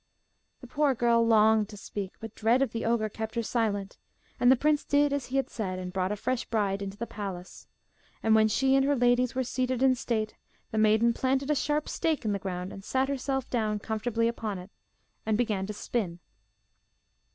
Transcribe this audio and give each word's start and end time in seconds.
The 0.61 0.65
poor 0.65 0.95
girl 0.95 1.23
longed 1.23 1.69
to 1.69 1.77
speak, 1.77 2.13
but 2.19 2.33
dread 2.33 2.63
of 2.63 2.71
the 2.71 2.85
ogre 2.85 3.07
kept 3.07 3.35
her 3.35 3.43
silent, 3.43 3.99
and 4.39 4.51
the 4.51 4.55
prince 4.55 4.83
did 4.83 5.13
as 5.13 5.27
he 5.27 5.35
had 5.37 5.47
said, 5.47 5.77
and 5.77 5.93
brought 5.93 6.11
a 6.11 6.15
fresh 6.15 6.43
bride 6.45 6.81
into 6.81 6.97
the 6.97 7.05
palace. 7.05 7.67
And 8.23 8.33
when 8.33 8.47
she 8.47 8.75
and 8.75 8.83
her 8.83 8.95
ladies 8.95 9.35
were 9.35 9.43
seated 9.43 9.83
in 9.83 9.93
state, 9.93 10.33
the 10.71 10.79
maiden 10.79 11.13
planted 11.13 11.51
a 11.51 11.55
sharp 11.55 11.87
stake 11.87 12.25
in 12.25 12.31
the 12.31 12.39
ground, 12.39 12.73
and 12.73 12.83
sat 12.83 13.09
herself 13.09 13.47
down 13.51 13.77
comfortably 13.77 14.27
on 14.39 14.57
it, 14.57 14.71
and 15.23 15.37
began 15.37 15.67
to 15.67 15.73
spin. 15.73 16.17